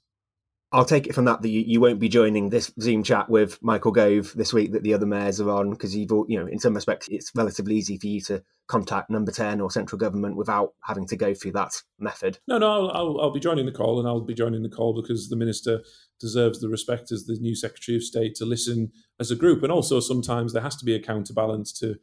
[0.74, 3.58] I'll take it from that that you, you won't be joining this Zoom chat with
[3.62, 6.60] Michael Gove this week that the other mayors are on because you've you know in
[6.60, 10.74] some respects it's relatively easy for you to contact number 10 or central government without
[10.84, 12.38] having to go through that method.
[12.50, 14.94] No, no, I'll, I'll, I'll be joining the call and I'll be joining the call
[14.94, 15.82] because the minister
[16.20, 19.72] deserves the respect as the new Secretary of State to listen as a group and
[19.72, 21.96] also sometimes there has to be a counterbalance to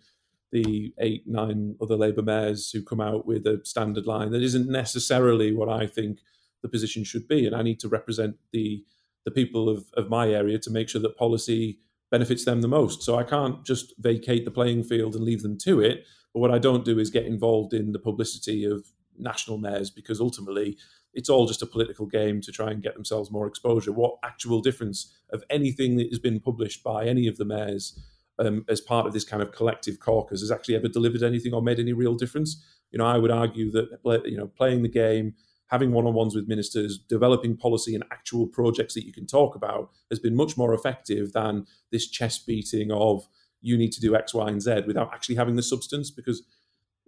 [0.53, 4.71] the eight, nine other Labour mayors who come out with a standard line that isn't
[4.71, 6.21] necessarily what I think
[6.65, 7.47] the position should be.
[7.47, 8.83] And I need to represent the
[9.25, 11.79] the people of, of my area to make sure that policy
[12.11, 13.03] benefits them the most.
[13.03, 16.05] So I can't just vacate the playing field and leave them to it.
[16.33, 18.85] But what I don't do is get involved in the publicity of
[19.19, 20.77] national mayors because ultimately
[21.15, 23.93] it's all just a political game to try and get themselves more exposure.
[23.93, 27.99] What actual difference of anything that has been published by any of the mayors
[28.39, 31.63] um, as part of this kind of collective caucus has actually ever delivered anything or
[31.63, 32.63] made any real difference?
[32.91, 33.89] You know, I would argue that
[34.27, 35.35] you know playing the game
[35.75, 40.21] having one-on-ones with ministers, developing policy and actual projects that you can talk about has
[40.21, 43.27] been much more effective than this chest beating of
[43.61, 46.13] you need to do X, Y, and Z without actually having the substance.
[46.13, 46.45] Because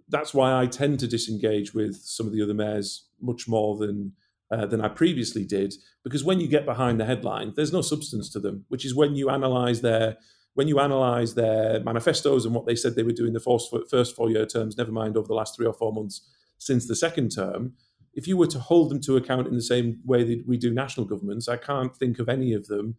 [0.09, 4.11] that's why I tend to disengage with some of the other mayors much more than
[4.51, 5.73] uh, than I previously did.
[6.03, 8.65] Because when you get behind the headline, there's no substance to them.
[8.67, 10.17] Which is when you analyse their
[10.55, 14.13] when you analyse their manifestos and what they said they would do in the first
[14.13, 14.77] four year terms.
[14.77, 16.15] Never mind over the last three or four months
[16.57, 17.73] since the second term
[18.17, 20.73] if you were to hold them to account in the same way that we do
[20.73, 22.95] national governments, I can't think of any of them,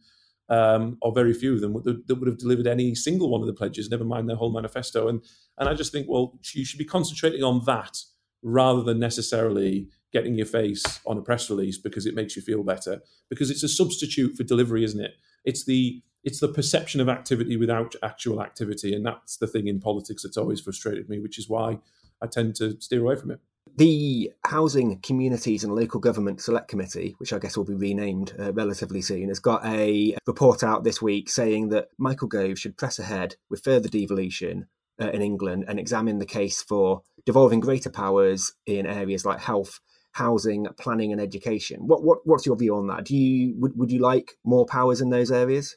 [0.49, 3.53] um, or very few of them, that, would have delivered any single one of the
[3.53, 5.09] pledges, never mind their whole manifesto.
[5.09, 5.21] And
[5.59, 7.99] and I just think, well, you should be concentrating on that
[8.43, 12.63] rather than necessarily getting your face on a press release because it makes you feel
[12.63, 13.01] better.
[13.29, 15.17] Because it's a substitute for delivery, isn't it?
[15.45, 19.81] It's the it's the perception of activity without actual activity, and that's the thing in
[19.81, 21.79] politics that's always frustrated me, which is why
[22.23, 23.41] I tend to steer away from it.
[23.77, 28.53] The Housing, Communities and Local Government Select Committee, which I guess will be renamed uh,
[28.53, 32.99] relatively soon, has got a report out this week saying that Michael Gove should press
[32.99, 34.67] ahead with further devolution
[35.01, 39.81] uh, in England and examine the case for devolving greater powers in areas like health,
[40.13, 41.81] housing, planning, and education.
[41.81, 43.05] What, what what's your view on that?
[43.05, 45.77] Do you would, would you like more powers in those areas?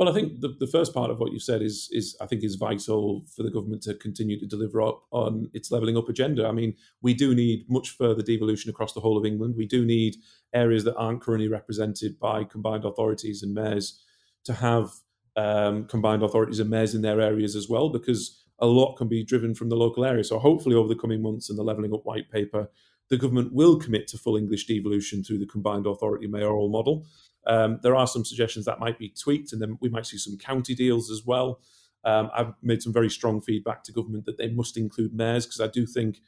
[0.00, 2.42] Well, I think the, the first part of what you said is is I think
[2.42, 6.46] is vital for the government to continue to deliver up on its levelling up agenda.
[6.46, 9.56] I mean, we do need much further devolution across the whole of England.
[9.58, 10.16] We do need
[10.54, 14.02] areas that aren't currently represented by combined authorities and mayors
[14.44, 14.88] to have
[15.36, 19.22] um, combined authorities and mayors in their areas as well, because a lot can be
[19.22, 20.24] driven from the local area.
[20.24, 22.70] So hopefully, over the coming months and the levelling up white paper,
[23.10, 27.04] the government will commit to full English devolution through the combined authority mayoral model.
[27.46, 30.36] Um, there are some suggestions that might be tweaked, and then we might see some
[30.36, 31.60] county deals as well.
[32.04, 35.60] Um, I've made some very strong feedback to government that they must include mayors because
[35.60, 36.20] I do think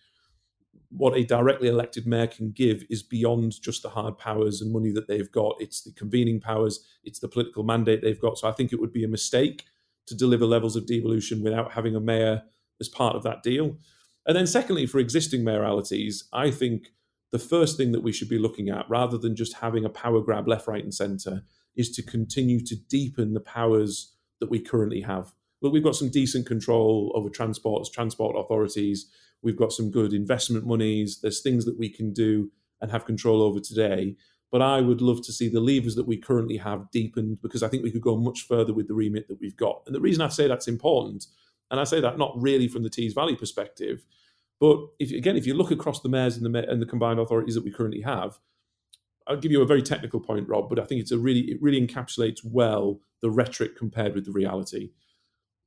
[0.91, 4.93] what a directly elected mayor can give is beyond just the hard powers and money
[4.93, 5.57] that they've got.
[5.59, 8.37] It's the convening powers, it's the political mandate they've got.
[8.39, 9.65] So I think it would be a mistake
[10.07, 12.43] to deliver levels of devolution without having a mayor
[12.81, 13.77] as part of that deal.
[14.27, 16.89] And then, secondly, for existing mayoralities, I think
[17.33, 20.21] the first thing that we should be looking at, rather than just having a power
[20.21, 21.43] grab left, right, and centre,
[21.75, 25.33] is to continue to deepen the powers that we currently have.
[25.63, 29.11] Look, we've got some decent control over transports, transport authorities.
[29.43, 31.21] We've got some good investment monies.
[31.23, 34.17] There's things that we can do and have control over today.
[34.51, 37.69] But I would love to see the levers that we currently have deepened because I
[37.69, 39.83] think we could go much further with the remit that we've got.
[39.87, 41.27] And the reason I say that's important,
[41.71, 44.05] and I say that not really from the Tees Valley perspective,
[44.63, 47.57] but if again, if you look across the mayors and the and the combined authorities
[47.57, 48.39] that we currently have,
[49.27, 51.61] I'll give you a very technical point, Rob, but I think it's a really it
[51.61, 54.93] really encapsulates well the rhetoric compared with the reality.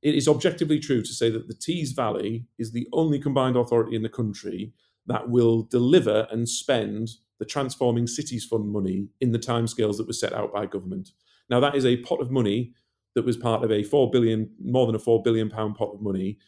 [0.00, 3.94] It is objectively true to say that the Tees Valley is the only combined authority
[3.94, 4.72] in the country
[5.04, 10.14] that will deliver and spend the Transforming Cities Fund money in the timescales that were
[10.14, 11.10] set out by government.
[11.50, 12.72] Now, that is a pot of money
[13.14, 16.00] that was part of a four billion, more than a four billion pound pot of
[16.00, 16.38] money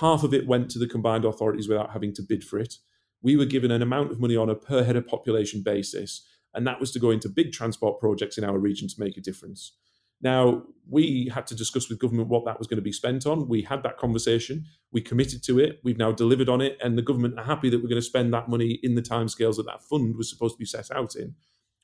[0.00, 2.76] Half of it went to the combined authorities without having to bid for it.
[3.22, 6.66] We were given an amount of money on a per head of population basis, and
[6.66, 9.72] that was to go into big transport projects in our region to make a difference.
[10.20, 13.48] Now, we had to discuss with government what that was going to be spent on.
[13.48, 14.66] We had that conversation.
[14.92, 15.80] We committed to it.
[15.82, 18.32] We've now delivered on it, and the government are happy that we're going to spend
[18.32, 21.34] that money in the timescales that that fund was supposed to be set out in.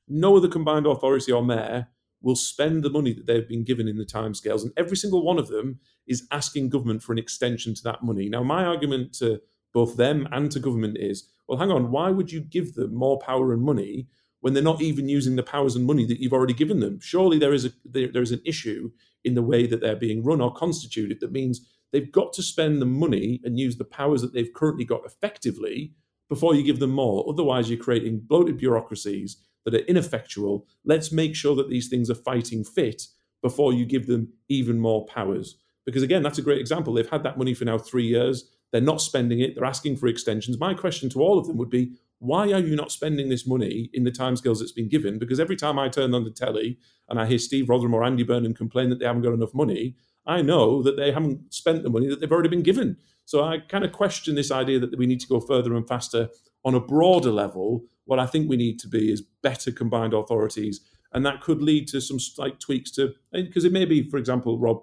[0.06, 1.88] No other combined authority or mayor
[2.20, 5.38] will spend the money that they've been given in the timescales, and every single one
[5.38, 8.28] of them is asking government for an extension to that money.
[8.28, 9.40] Now, my argument to
[9.72, 13.18] both them and to government is, well, hang on, why would you give them more
[13.18, 14.08] power and money
[14.40, 16.98] when they're not even using the powers and money that you've already given them?
[17.00, 18.90] Surely there is a there, there is an issue
[19.24, 22.80] in the way that they're being run or constituted that means they've got to spend
[22.80, 25.92] the money and use the powers that they've currently got effectively
[26.28, 27.24] before you give them more.
[27.28, 30.66] Otherwise, you're creating bloated bureaucracies that are ineffectual.
[30.84, 33.06] Let's make sure that these things are fighting fit
[33.42, 35.56] before you give them even more powers.
[35.84, 36.92] Because again, that's a great example.
[36.92, 38.50] They've had that money for now three years.
[38.72, 39.54] They're not spending it.
[39.54, 40.58] They're asking for extensions.
[40.58, 43.90] My question to all of them would be why are you not spending this money
[43.92, 45.18] in the timescales that's been given?
[45.18, 48.24] Because every time I turn on the telly and I hear Steve Rotheram or Andy
[48.24, 49.94] Burnham complain that they haven't got enough money,
[50.26, 52.96] I know that they haven't spent the money that they've already been given.
[53.24, 56.28] So I kind of question this idea that we need to go further and faster
[56.64, 57.84] on a broader level.
[58.08, 60.80] What I think we need to be is better combined authorities.
[61.12, 64.16] And that could lead to some slight tweaks to, eh, because it may be, for
[64.16, 64.82] example, Rob,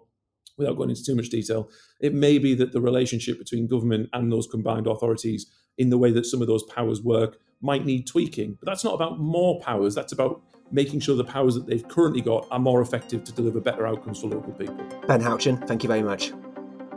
[0.59, 1.67] without going into too much detail,
[1.99, 5.47] it may be that the relationship between government and those combined authorities
[5.79, 8.57] in the way that some of those powers work might need tweaking.
[8.59, 12.21] But that's not about more powers, that's about making sure the powers that they've currently
[12.21, 14.77] got are more effective to deliver better outcomes for local people.
[15.07, 16.31] Ben Houchen, thank you very much.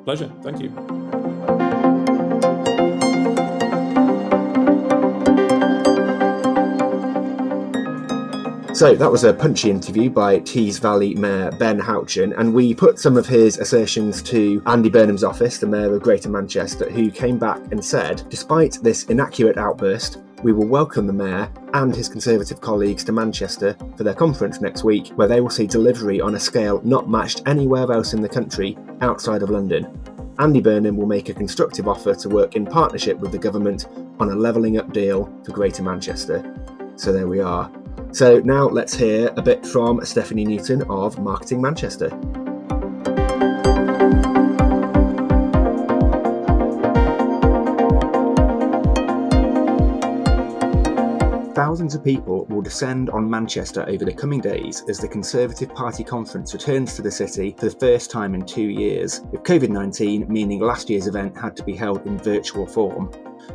[0.04, 1.97] Pleasure, thank you.
[8.78, 13.00] So that was a punchy interview by Tees Valley Mayor Ben Houchen, and we put
[13.00, 17.38] some of his assertions to Andy Burnham's office, the Mayor of Greater Manchester, who came
[17.38, 22.60] back and said, despite this inaccurate outburst, we will welcome the Mayor and his Conservative
[22.60, 26.40] colleagues to Manchester for their conference next week, where they will see delivery on a
[26.40, 29.88] scale not matched anywhere else in the country outside of London.
[30.38, 33.88] Andy Burnham will make a constructive offer to work in partnership with the government
[34.20, 36.44] on a levelling up deal for Greater Manchester.
[36.94, 37.72] So there we are.
[38.10, 42.08] So now let's hear a bit from Stephanie Newton of Marketing Manchester.
[51.54, 56.02] Thousands of people will descend on Manchester over the coming days as the Conservative Party
[56.02, 60.26] conference returns to the city for the first time in two years, with COVID 19
[60.28, 63.10] meaning last year's event had to be held in virtual form.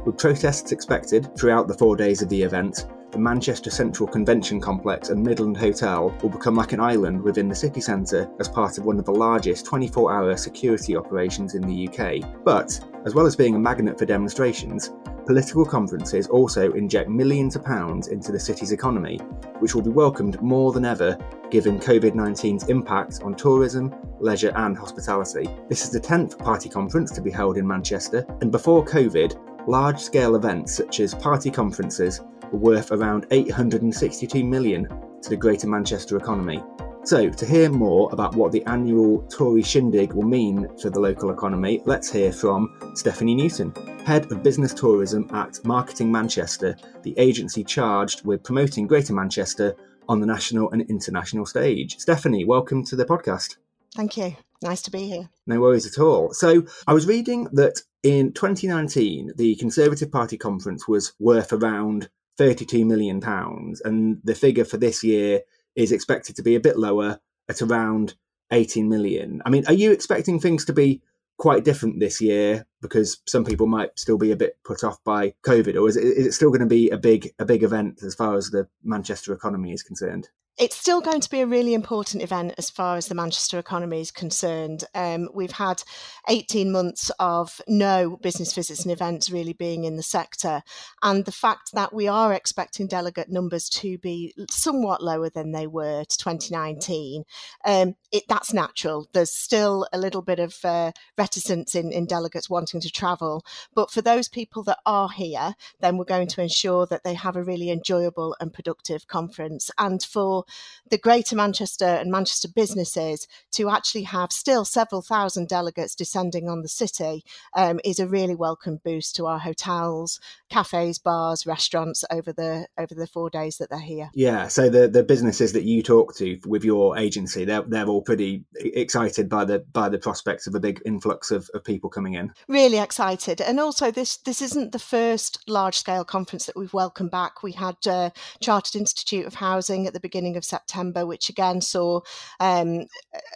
[0.05, 5.09] With protests expected throughout the four days of the event, the Manchester Central Convention Complex
[5.09, 8.85] and Midland Hotel will become like an island within the city centre as part of
[8.85, 12.43] one of the largest 24 hour security operations in the UK.
[12.43, 14.89] But, as well as being a magnet for demonstrations,
[15.27, 19.17] political conferences also inject millions of pounds into the city's economy,
[19.59, 21.15] which will be welcomed more than ever
[21.51, 25.47] given COVID 19's impact on tourism, leisure, and hospitality.
[25.69, 29.99] This is the 10th party conference to be held in Manchester, and before COVID, large
[29.99, 32.19] scale events such as party conferences
[32.57, 34.87] worth around 862 million
[35.21, 36.61] to the Greater Manchester economy.
[37.05, 41.31] So, to hear more about what the annual Tory shindig will mean for the local
[41.31, 43.73] economy, let's hear from Stephanie Newton,
[44.05, 49.75] Head of Business Tourism at Marketing Manchester, the agency charged with promoting Greater Manchester
[50.07, 51.97] on the national and international stage.
[51.99, 53.57] Stephanie, welcome to the podcast.
[53.93, 54.37] Thank you.
[54.61, 55.29] Nice to be here.
[55.45, 56.33] No worries at all.
[56.33, 62.85] So, I was reading that in 2019, the Conservative Party conference was worth around 32
[62.85, 65.41] million pounds and the figure for this year
[65.75, 67.19] is expected to be a bit lower
[67.49, 68.15] at around
[68.51, 69.41] 18 million.
[69.45, 71.01] I mean, are you expecting things to be
[71.37, 75.33] quite different this year because some people might still be a bit put off by
[75.45, 78.01] COVID, or is it, is it still going to be a big a big event
[78.03, 80.29] as far as the Manchester economy is concerned?
[80.59, 84.01] It's still going to be a really important event as far as the Manchester economy
[84.01, 84.83] is concerned.
[84.93, 85.81] Um, we've had
[86.29, 90.61] 18 months of no business visits and events really being in the sector.
[91.01, 95.65] And the fact that we are expecting delegate numbers to be somewhat lower than they
[95.65, 97.23] were to 2019,
[97.65, 99.09] um, it, that's natural.
[99.11, 103.43] There's still a little bit of uh, reticence in, in delegates wanting to travel.
[103.73, 107.35] But for those people that are here, then we're going to ensure that they have
[107.35, 109.71] a really enjoyable and productive conference.
[109.79, 110.42] And for
[110.89, 116.61] the Greater Manchester and Manchester businesses to actually have still several thousand delegates descending on
[116.61, 117.23] the city
[117.55, 122.93] um, is a really welcome boost to our hotels, cafes, bars, restaurants over the over
[122.93, 124.09] the four days that they're here.
[124.13, 128.01] Yeah, so the the businesses that you talk to with your agency, they're they're all
[128.01, 132.13] pretty excited by the by the prospects of a big influx of, of people coming
[132.13, 132.33] in.
[132.47, 137.11] Really excited, and also this this isn't the first large scale conference that we've welcomed
[137.11, 137.43] back.
[137.43, 138.09] We had uh,
[138.41, 142.01] Chartered Institute of Housing at the beginning beginning of September, which again saw
[142.39, 142.87] um,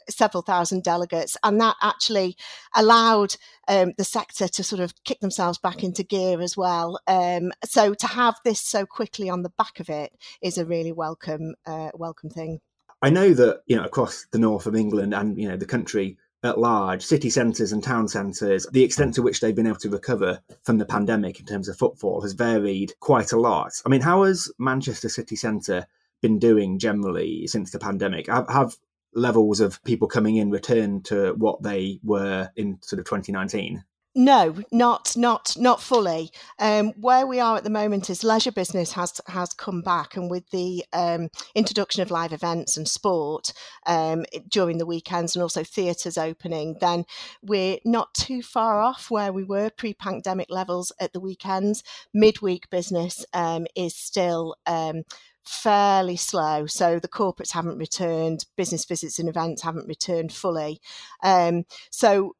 [0.09, 2.35] several thousand delegates, and that actually
[2.75, 3.35] allowed
[3.67, 6.99] um, the sector to sort of kick themselves back into gear as well.
[7.07, 10.91] Um, so to have this so quickly on the back of it is a really
[10.91, 12.59] welcome uh, welcome thing.
[13.01, 16.17] I know that you know across the north of England and you know the country
[16.43, 19.89] at large, city centres and town centres, the extent to which they've been able to
[19.89, 23.71] recover from the pandemic in terms of footfall has varied quite a lot.
[23.85, 25.87] I mean, how has Manchester city centre
[26.21, 28.27] been doing generally since the pandemic?
[28.27, 28.77] Have, have
[29.13, 33.83] levels of people coming in returned to what they were in sort of 2019?
[34.19, 36.31] No, not not not fully.
[36.57, 40.27] Um, where we are at the moment is leisure business has has come back, and
[40.27, 43.53] with the um, introduction of live events and sport
[43.85, 47.05] um, during the weekends, and also theatres opening, then
[47.43, 51.83] we're not too far off where we were pre-pandemic levels at the weekends.
[52.11, 55.03] Midweek business um, is still um,
[55.47, 56.65] fairly slow.
[56.65, 60.81] So the corporates haven't returned, business visits and events haven't returned fully.
[61.23, 62.35] Um, so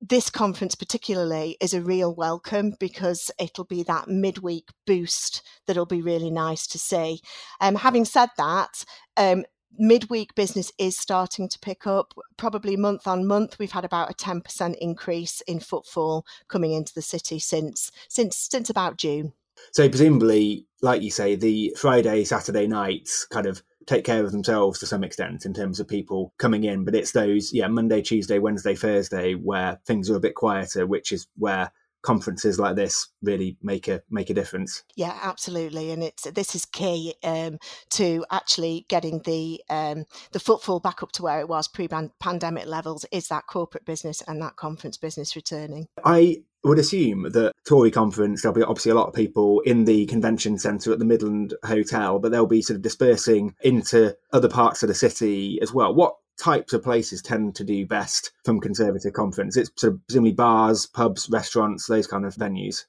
[0.00, 6.00] this conference particularly is a real welcome because it'll be that midweek boost that'll be
[6.00, 7.20] really nice to see.
[7.60, 8.84] Um, having said that,
[9.16, 9.44] um,
[9.78, 14.14] midweek business is starting to pick up probably month on month we've had about a
[14.14, 19.32] 10% increase in footfall coming into the city since since since about june
[19.72, 24.78] so presumably like you say the friday saturday nights kind of take care of themselves
[24.78, 26.84] to some extent in terms of people coming in.
[26.84, 31.10] But it's those, yeah, Monday, Tuesday, Wednesday, Thursday where things are a bit quieter, which
[31.10, 34.84] is where conferences like this really make a make a difference.
[34.96, 37.58] Yeah, absolutely, and it's this is key um,
[37.90, 43.04] to actually getting the um, the footfall back up to where it was pre-pandemic levels.
[43.12, 45.88] Is that corporate business and that conference business returning?
[46.04, 50.06] I would assume that Tory conference, there'll be obviously a lot of people in the
[50.06, 54.82] convention centre at the Midland Hotel, but they'll be sort of dispersing into other parts
[54.82, 55.94] of the city as well.
[55.94, 59.56] What types of places tend to do best from Conservative conference?
[59.56, 62.84] It's sort of presumably bars, pubs, restaurants, those kind of venues.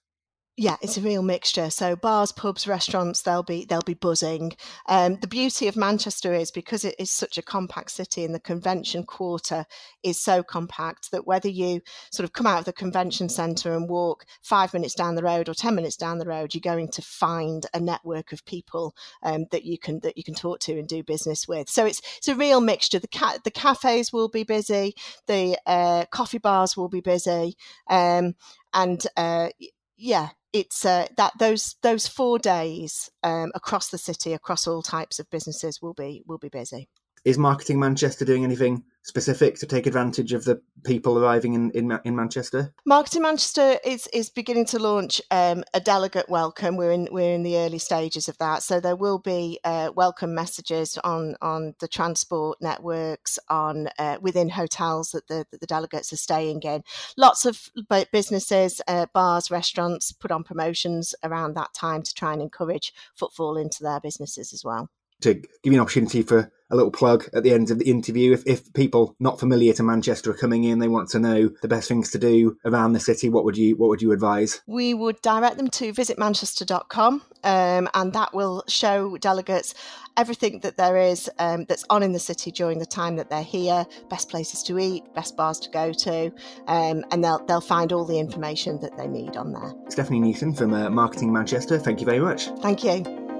[0.61, 1.71] Yeah, it's a real mixture.
[1.71, 4.55] So bars, pubs, restaurants, they'll be they'll be buzzing.
[4.87, 8.39] Um, the beauty of Manchester is because it is such a compact city, and the
[8.39, 9.65] convention quarter
[10.03, 11.81] is so compact that whether you
[12.11, 15.49] sort of come out of the convention centre and walk five minutes down the road
[15.49, 18.93] or ten minutes down the road, you're going to find a network of people
[19.23, 21.69] um, that you can that you can talk to and do business with.
[21.69, 22.99] So it's it's a real mixture.
[22.99, 24.93] The ca- the cafes will be busy,
[25.25, 27.55] the uh, coffee bars will be busy,
[27.89, 28.35] um,
[28.75, 29.49] and uh,
[29.97, 35.19] yeah, it's uh, that those those four days um, across the city, across all types
[35.19, 36.89] of businesses, will be will be busy.
[37.23, 41.99] Is Marketing Manchester doing anything specific to take advantage of the people arriving in, in,
[42.03, 42.73] in Manchester?
[42.83, 46.77] Marketing Manchester is is beginning to launch um, a delegate welcome.
[46.77, 50.33] We're in we're in the early stages of that, so there will be uh, welcome
[50.33, 56.11] messages on on the transport networks, on uh, within hotels that the that the delegates
[56.11, 56.81] are staying in.
[57.17, 57.69] Lots of
[58.11, 63.57] businesses, uh, bars, restaurants put on promotions around that time to try and encourage footfall
[63.57, 64.89] into their businesses as well.
[65.21, 68.31] To give you an opportunity for a little plug at the end of the interview.
[68.31, 71.67] If, if people not familiar to Manchester are coming in, they want to know the
[71.67, 73.29] best things to do around the city.
[73.29, 74.61] What would you What would you advise?
[74.67, 79.73] We would direct them to visitmanchester.com, um, and that will show delegates
[80.17, 83.43] everything that there is um, that's on in the city during the time that they're
[83.43, 83.85] here.
[84.09, 86.27] Best places to eat, best bars to go to,
[86.67, 89.73] um, and they'll they'll find all the information that they need on there.
[89.89, 91.77] Stephanie Newton from uh, Marketing Manchester.
[91.77, 92.47] Thank you very much.
[92.61, 93.30] Thank you.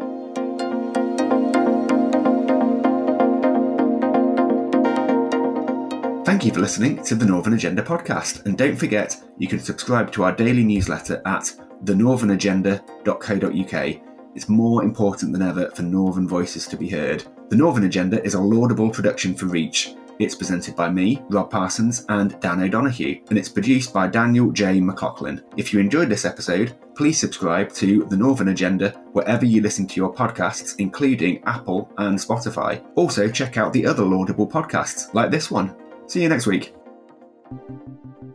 [6.32, 8.46] Thank you for listening to the Northern Agenda podcast.
[8.46, 11.52] And don't forget, you can subscribe to our daily newsletter at
[11.84, 14.02] thenorthernagenda.co.uk.
[14.34, 17.26] It's more important than ever for Northern voices to be heard.
[17.50, 19.94] The Northern Agenda is a laudable production for Reach.
[20.20, 24.80] It's presented by me, Rob Parsons, and Dan O'Donoghue, and it's produced by Daniel J.
[24.80, 25.44] McLaughlin.
[25.58, 29.98] If you enjoyed this episode, please subscribe to The Northern Agenda wherever you listen to
[29.98, 32.82] your podcasts, including Apple and Spotify.
[32.96, 35.76] Also, check out the other laudable podcasts, like this one.
[36.08, 36.74] See you next week.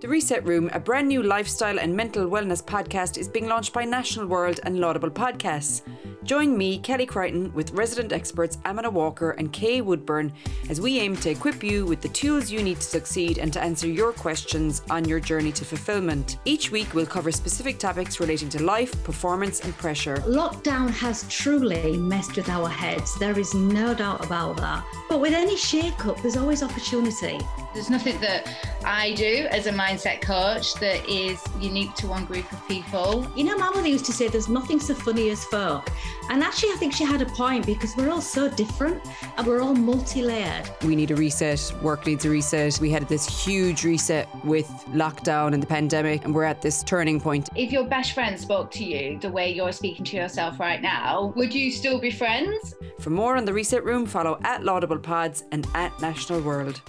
[0.00, 3.86] The Reset Room, a brand new lifestyle and mental wellness podcast, is being launched by
[3.86, 5.80] National World and Laudable Podcasts.
[6.22, 10.32] Join me, Kelly Crichton, with resident experts Amanda Walker and Kay Woodburn
[10.68, 13.62] as we aim to equip you with the tools you need to succeed and to
[13.62, 16.38] answer your questions on your journey to fulfillment.
[16.44, 20.16] Each week, we'll cover specific topics relating to life, performance, and pressure.
[20.26, 23.18] Lockdown has truly messed with our heads.
[23.18, 24.84] There is no doubt about that.
[25.08, 27.38] But with any shake up, there's always opportunity.
[27.76, 28.48] There's nothing that
[28.86, 33.30] I do as a mindset coach that is unique to one group of people.
[33.36, 35.90] You know, my mother used to say there's nothing so funny as folk.
[36.30, 39.02] And actually, I think she had a point because we're all so different
[39.36, 40.70] and we're all multi layered.
[40.84, 41.70] We need a reset.
[41.82, 42.80] Work needs a reset.
[42.80, 47.20] We had this huge reset with lockdown and the pandemic, and we're at this turning
[47.20, 47.50] point.
[47.56, 51.34] If your best friend spoke to you the way you're speaking to yourself right now,
[51.36, 52.74] would you still be friends?
[53.00, 56.80] For more on the Reset Room, follow at Laudable Pods and at National World.